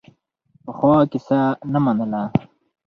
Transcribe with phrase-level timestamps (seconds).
[0.65, 1.39] پخلا کیسه
[1.71, 2.21] نه منله.